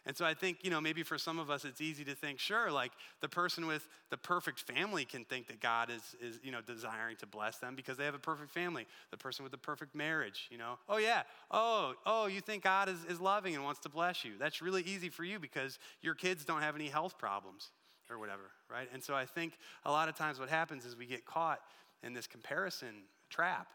[0.05, 2.41] And so I think, you know, maybe for some of us it's easy to think,
[2.41, 6.51] sure, like the person with the perfect family can think that God is, is you
[6.51, 8.87] know, desiring to bless them because they have a perfect family.
[9.13, 12.89] The person with the perfect marriage, you know, oh yeah, oh, oh, you think God
[12.89, 14.33] is, is loving and wants to bless you.
[14.39, 17.71] That's really easy for you because your kids don't have any health problems
[18.11, 18.89] or whatever, right?
[18.93, 19.53] And so I think
[19.85, 21.61] a lot of times what happens is we get caught
[22.03, 23.69] in this comparison trap.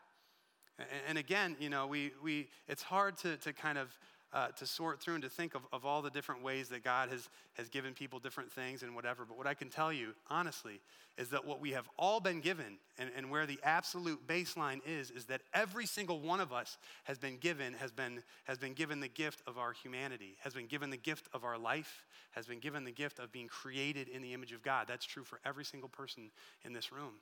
[0.78, 3.98] And, and again, you know, we, we, it's hard to, to kind of
[4.34, 7.10] uh, to sort through and to think of, of all the different ways that God
[7.10, 9.26] has, has given people different things and whatever.
[9.26, 10.82] But what I can tell you, honestly,
[11.18, 15.12] is that what we have all been given and, and where the absolute baseline is,
[15.12, 19.00] is that every single one of us has been given, has been, has been given
[19.00, 22.60] the gift of our humanity, has been given the gift of our life, has been
[22.60, 24.88] given the gift of being created in the image of God.
[24.88, 26.32] That's true for every single person
[26.63, 27.13] in this room.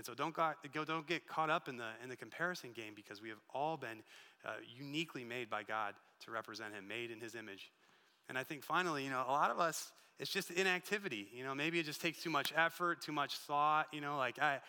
[0.00, 3.20] And so don't, got, don't get caught up in the, in the comparison game because
[3.20, 4.02] we have all been
[4.46, 5.92] uh, uniquely made by God
[6.24, 7.70] to represent Him, made in His image.
[8.26, 11.28] And I think finally, you know, a lot of us, it's just inactivity.
[11.34, 13.88] You know, maybe it just takes too much effort, too much thought.
[13.92, 14.60] You know, like I,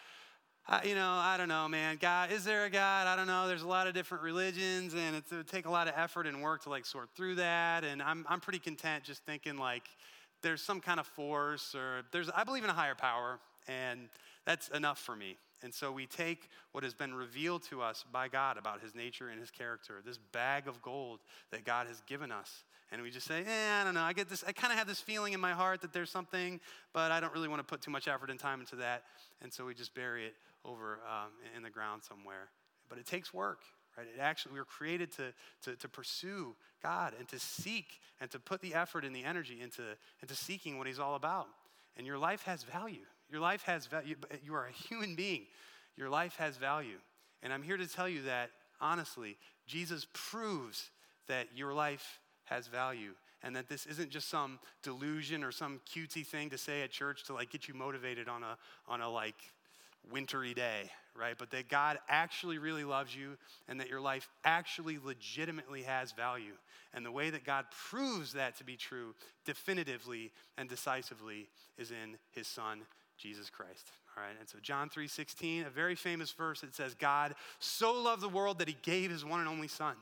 [0.67, 1.97] I, you know, I don't know, man.
[2.01, 3.07] God, is there a God?
[3.07, 3.47] I don't know.
[3.47, 6.41] There's a lot of different religions, and it would take a lot of effort and
[6.41, 7.85] work to like sort through that.
[7.85, 9.83] And I'm, I'm pretty content just thinking like
[10.41, 12.29] there's some kind of force, or there's.
[12.35, 13.39] I believe in a higher power,
[13.69, 14.09] and
[14.45, 15.37] that's enough for me.
[15.63, 19.29] And so we take what has been revealed to us by God about his nature
[19.29, 21.19] and his character, this bag of gold
[21.51, 22.63] that God has given us.
[22.91, 24.01] And we just say, eh, I don't know.
[24.01, 26.59] I get this, I kind of have this feeling in my heart that there's something,
[26.93, 29.03] but I don't really want to put too much effort and time into that.
[29.41, 30.33] And so we just bury it
[30.65, 32.49] over um, in the ground somewhere.
[32.89, 33.61] But it takes work,
[33.97, 34.07] right?
[34.13, 38.39] It actually, we were created to, to, to pursue God and to seek and to
[38.39, 39.83] put the effort and the energy into,
[40.21, 41.47] into seeking what he's all about.
[41.95, 43.05] And your life has value.
[43.31, 44.15] Your life has value.
[44.43, 45.43] You are a human being.
[45.95, 46.97] Your life has value.
[47.41, 50.89] And I'm here to tell you that, honestly, Jesus proves
[51.27, 53.13] that your life has value
[53.43, 57.23] and that this isn't just some delusion or some cutesy thing to say at church
[57.25, 59.35] to like get you motivated on a on a like
[60.11, 61.35] wintry day, right?
[61.37, 66.53] But that God actually really loves you and that your life actually legitimately has value.
[66.93, 69.13] And the way that God proves that to be true
[69.45, 72.81] definitively and decisively is in his son
[73.21, 73.91] Jesus Christ.
[74.17, 78.21] All right, and so John 3:16, a very famous verse, it says, God so loved
[78.21, 79.95] the world that he gave his one and only son,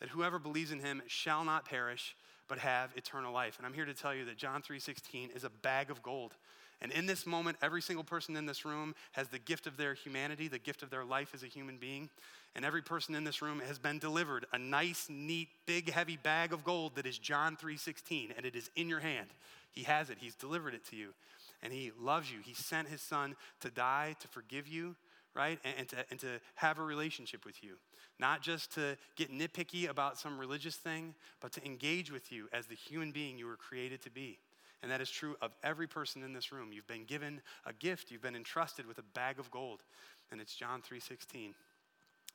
[0.00, 2.16] that whoever believes in him shall not perish,
[2.48, 3.58] but have eternal life.
[3.58, 6.34] And I'm here to tell you that John 3:16 is a bag of gold.
[6.82, 9.94] And in this moment, every single person in this room has the gift of their
[9.94, 12.10] humanity, the gift of their life as a human being.
[12.54, 16.52] And every person in this room has been delivered a nice, neat, big, heavy bag
[16.52, 19.32] of gold that is John 3:16, and it is in your hand.
[19.72, 20.18] He has it.
[20.18, 21.14] He's delivered it to you
[21.62, 22.38] and he loves you.
[22.44, 24.96] He sent his son to die to forgive you,
[25.34, 25.58] right?
[25.64, 27.76] And, and, to, and to have a relationship with you.
[28.18, 32.66] Not just to get nitpicky about some religious thing, but to engage with you as
[32.66, 34.38] the human being you were created to be.
[34.82, 36.72] And that is true of every person in this room.
[36.72, 39.82] You've been given a gift, you've been entrusted with a bag of gold,
[40.30, 41.54] and it's John 3:16.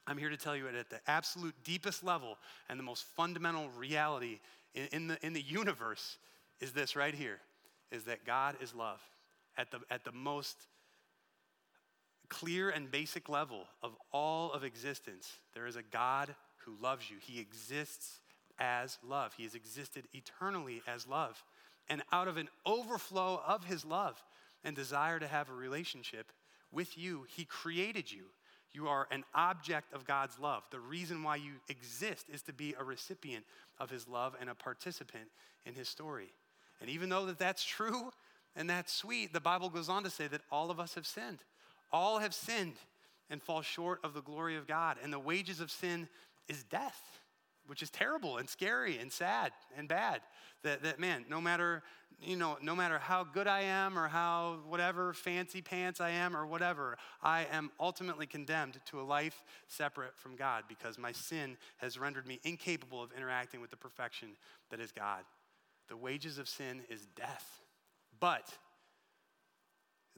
[0.08, 2.38] I'm here to tell you at the absolute deepest level
[2.70, 4.40] and the most fundamental reality
[4.74, 6.18] in, in, the, in the universe
[6.60, 7.40] is this right here
[7.92, 9.02] is that God is love.
[9.58, 10.56] At the, at the most
[12.30, 16.34] clear and basic level of all of existence, there is a God
[16.66, 17.18] who loves you.
[17.20, 18.22] He exists
[18.60, 21.44] as love, He has existed eternally as love.
[21.90, 24.24] And out of an overflow of His love
[24.64, 26.32] and desire to have a relationship
[26.72, 28.26] with you, He created you.
[28.74, 30.64] You are an object of God's love.
[30.72, 33.44] The reason why you exist is to be a recipient
[33.80, 35.30] of His love and a participant
[35.66, 36.30] in His story.
[36.82, 38.12] And even though that that's true
[38.56, 41.44] and that's sweet, the Bible goes on to say that all of us have sinned.
[41.94, 42.76] All have sinned
[43.30, 44.98] and fall short of the glory of God.
[45.02, 46.10] And the wages of sin
[46.50, 47.00] is death,
[47.68, 50.22] which is terrible and scary and sad and bad.
[50.64, 51.84] That, that man, no matter,
[52.22, 56.36] you know, no matter how good I am or how whatever fancy pants I am
[56.36, 61.58] or whatever, I am ultimately condemned to a life separate from God because my sin
[61.78, 64.30] has rendered me incapable of interacting with the perfection
[64.72, 65.24] that is God.
[65.92, 67.60] The wages of sin is death.
[68.22, 68.48] But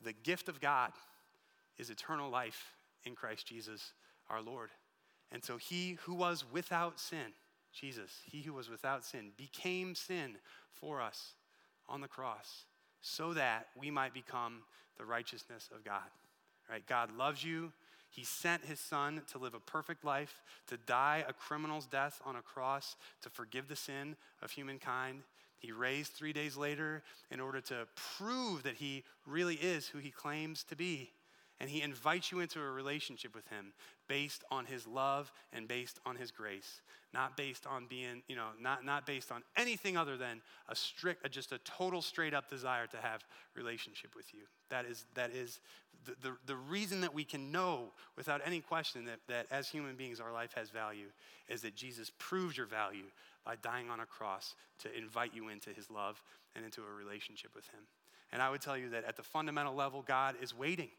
[0.03, 0.91] the gift of God
[1.79, 3.93] is eternal life in Christ Jesus
[4.29, 4.69] our Lord.
[5.31, 7.33] And so he who was without sin,
[7.73, 10.35] Jesus, he who was without sin, became sin
[10.69, 11.33] for us
[11.89, 12.65] on the cross
[13.01, 14.59] so that we might become
[14.99, 16.03] the righteousness of God.
[16.69, 16.85] Right?
[16.85, 17.73] God loves you.
[18.11, 22.35] He sent his son to live a perfect life, to die a criminal's death on
[22.35, 25.23] a cross, to forgive the sin of humankind.
[25.63, 27.87] He raised three days later in order to
[28.17, 31.11] prove that he really is who he claims to be.
[31.61, 33.71] And he invites you into a relationship with him
[34.09, 36.81] based on his love and based on his grace
[37.13, 41.29] not based on being you know not, not based on anything other than a strict
[41.31, 43.23] just a total straight up desire to have
[43.55, 44.41] relationship with you.
[44.69, 45.59] That is that is
[46.05, 49.95] the, the, the reason that we can know without any question that, that as human
[49.95, 51.07] beings our life has value
[51.47, 53.05] is that jesus proves your value
[53.45, 56.21] by dying on a cross to invite you into his love
[56.55, 57.81] and into a relationship with him
[58.31, 60.89] and i would tell you that at the fundamental level god is waiting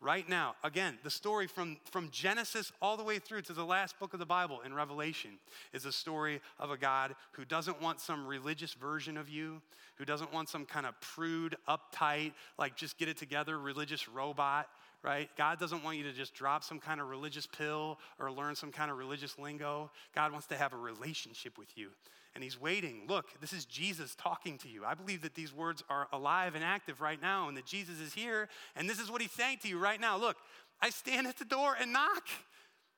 [0.00, 0.54] right now.
[0.62, 4.20] Again, the story from, from Genesis all the way through to the last book of
[4.20, 5.38] the Bible in Revelation
[5.72, 9.60] is a story of a God who doesn't want some religious version of you,
[9.96, 14.68] who doesn't want some kind of prude, uptight, like just get it together religious robot,
[15.02, 15.28] right?
[15.36, 18.72] God doesn't want you to just drop some kind of religious pill or learn some
[18.72, 19.90] kind of religious lingo.
[20.14, 21.90] God wants to have a relationship with you
[22.34, 23.02] and he's waiting.
[23.08, 24.84] Look, this is Jesus talking to you.
[24.84, 28.14] I believe that these words are alive and active right now, and that Jesus is
[28.14, 30.16] here, and this is what he's saying to you right now.
[30.16, 30.36] Look,
[30.80, 32.28] I stand at the door and knock.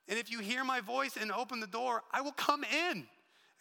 [0.07, 3.07] And if you hear my voice and open the door, I will come in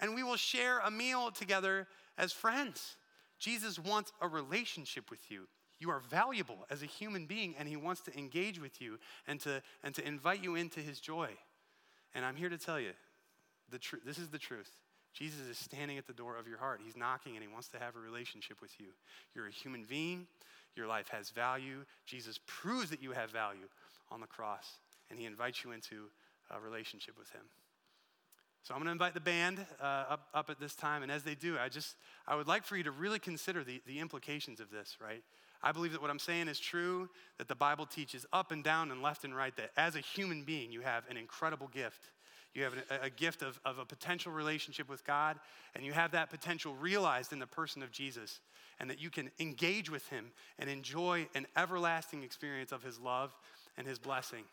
[0.00, 1.86] and we will share a meal together
[2.18, 2.96] as friends.
[3.38, 5.46] Jesus wants a relationship with you.
[5.80, 9.40] You are valuable as a human being, and he wants to engage with you and
[9.40, 11.30] to, and to invite you into his joy.
[12.14, 12.92] And I'm here to tell you
[13.70, 14.70] the tr- this is the truth.
[15.12, 16.80] Jesus is standing at the door of your heart.
[16.84, 18.88] He's knocking and he wants to have a relationship with you.
[19.34, 20.26] You're a human being,
[20.76, 21.84] your life has value.
[22.06, 23.68] Jesus proves that you have value
[24.10, 24.66] on the cross,
[25.08, 26.10] and he invites you into
[26.50, 27.42] a relationship with him.
[28.62, 31.22] So I'm going to invite the band uh, up, up at this time, and as
[31.22, 34.60] they do, I just I would like for you to really consider the, the implications
[34.60, 35.22] of this, right?
[35.62, 37.08] I believe that what I'm saying is true,
[37.38, 40.42] that the Bible teaches up and down and left and right that as a human
[40.42, 42.10] being, you have an incredible gift
[42.54, 45.38] you have a, gift of, of a potential relationship with God,
[45.74, 48.40] and you have that potential realized in the person of Jesus,
[48.80, 53.32] and that you can engage with Him and enjoy an everlasting experience of His love
[53.76, 54.44] and His blessing.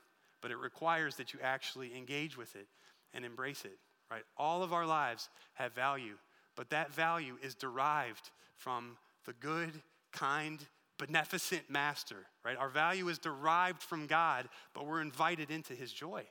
[0.42, 2.68] But it requires that you actually engage with it
[3.16, 3.80] and embrace it,
[4.12, 4.24] right?
[4.38, 6.18] All of our lives have value,
[6.56, 9.72] but that value is derived from the good,
[10.12, 10.60] kind,
[10.98, 12.58] beneficent master, right?
[12.58, 16.26] Our value is derived from God, but we're invited into his joy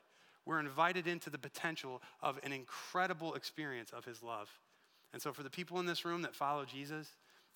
[0.47, 4.49] we're invited into the potential of an incredible experience of his love.
[5.13, 7.09] And so, for the people in this room that follow Jesus,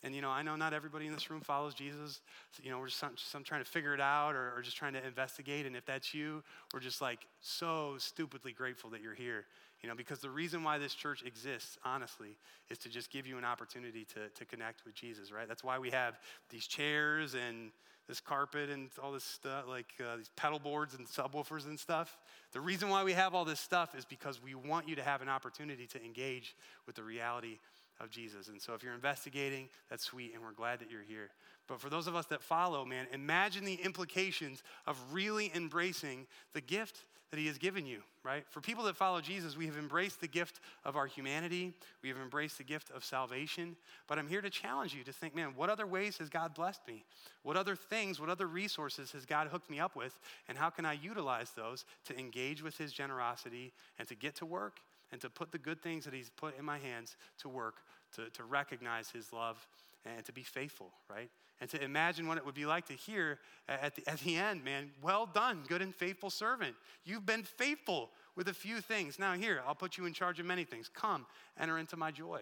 [0.02, 2.20] and you know, I know not everybody in this room follows Jesus.
[2.52, 4.76] So, you know, we're just some, some trying to figure it out or, or, just
[4.76, 5.66] trying to investigate.
[5.66, 6.42] And if that's you,
[6.72, 9.44] we're just like so stupidly grateful that you're here.
[9.83, 12.37] You know, because the reason why this church exists, honestly,
[12.68, 15.49] is to just give you an opportunity to, to connect with Jesus, right?
[15.49, 16.18] That's why we have
[16.51, 17.70] these chairs and
[18.07, 22.18] this carpet and all this stuff, like uh, these pedal boards and subwoofers and stuff.
[22.53, 25.22] The reason why we have all this stuff is because we want you to have
[25.22, 26.57] an opportunity to engage
[26.87, 27.59] with the reality
[28.01, 28.48] of Jesus.
[28.48, 31.30] And so if you're investigating, that's sweet, and we're glad that you're here.
[31.68, 36.61] But for those of us that follow, man, imagine the implications of really embracing the
[36.61, 38.44] gift that He has given you, right?
[38.51, 41.72] For people that follow Jesus, we have embraced the gift of our humanity,
[42.03, 43.76] we have embraced the gift of salvation.
[44.09, 46.80] But I'm here to challenge you to think, man, what other ways has God blessed
[46.88, 47.05] me?
[47.44, 50.18] What other things, what other resources has God hooked me up with?
[50.48, 54.46] And how can I utilize those to engage with His generosity and to get to
[54.46, 54.80] work
[55.12, 57.76] and to put the good things that He's put in my hands to work,
[58.16, 59.66] to, to recognize His love
[60.04, 61.30] and to be faithful, right?
[61.61, 63.38] and to imagine what it would be like to hear
[63.68, 66.74] at the, at the end, man, well done, good and faithful servant.
[67.04, 69.18] You've been faithful with a few things.
[69.18, 70.88] Now, here, I'll put you in charge of many things.
[70.92, 71.26] Come,
[71.58, 72.40] enter into my joy,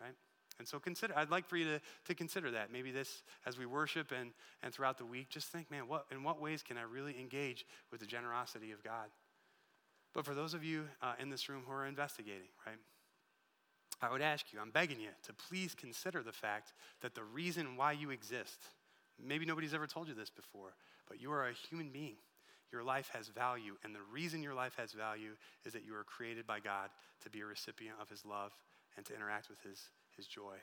[0.00, 0.14] right?
[0.58, 2.70] And so consider, I'd like for you to, to consider that.
[2.70, 6.22] Maybe this, as we worship and, and throughout the week, just think, man, what, in
[6.22, 9.06] what ways can I really engage with the generosity of God?
[10.14, 12.78] But for those of you uh, in this room who are investigating, right?
[14.00, 17.76] I would ask you, I'm begging you to please consider the fact that the reason
[17.76, 18.62] why you exist,
[19.22, 20.74] maybe nobody's ever told you this before,
[21.08, 22.16] but you are a human being.
[22.70, 25.32] Your life has value, and the reason your life has value
[25.64, 26.90] is that you are created by God
[27.22, 28.52] to be a recipient of His love
[28.96, 29.80] and to interact with His,
[30.16, 30.54] his joy.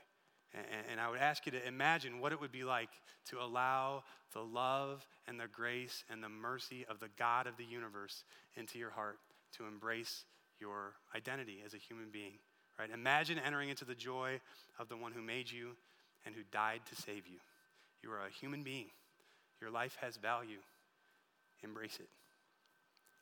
[0.53, 2.89] And, and I would ask you to imagine what it would be like
[3.29, 7.65] to allow the love and the grace and the mercy of the God of the
[7.65, 8.23] universe
[8.55, 9.17] into your heart
[9.57, 10.25] to embrace
[10.59, 12.39] your identity as a human being
[12.79, 12.89] right?
[12.93, 14.39] Imagine entering into the joy
[14.79, 15.71] of the one who made you
[16.25, 17.37] and who died to save you.
[18.03, 18.87] You are a human being.
[19.61, 20.59] Your life has value.
[21.63, 22.09] Embrace it.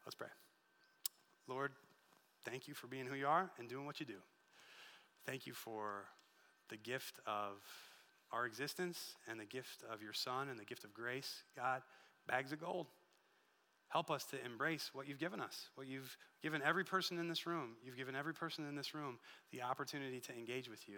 [0.06, 0.28] Let's pray.
[1.48, 1.72] Lord,
[2.44, 4.22] thank you for being who you are and doing what you do.
[5.26, 6.06] Thank you for
[6.70, 7.62] the gift of
[8.32, 11.82] our existence and the gift of your Son and the gift of grace, God,
[12.28, 12.88] bags of gold.
[13.94, 17.46] Help us to embrace what you've given us, what you've given every person in this
[17.46, 17.76] room.
[17.86, 19.20] You've given every person in this room
[19.52, 20.98] the opportunity to engage with you.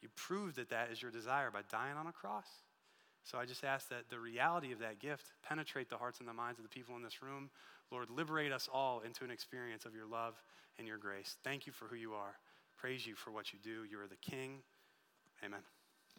[0.00, 2.46] You proved that that is your desire by dying on a cross.
[3.24, 6.32] So I just ask that the reality of that gift penetrate the hearts and the
[6.32, 7.50] minds of the people in this room.
[7.92, 10.42] Lord, liberate us all into an experience of your love
[10.78, 11.36] and your grace.
[11.44, 12.38] Thank you for who you are.
[12.78, 13.84] Praise you for what you do.
[13.84, 14.62] You are the King.
[15.44, 15.60] Amen.